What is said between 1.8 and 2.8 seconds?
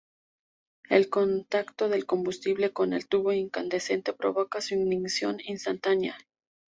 del combustible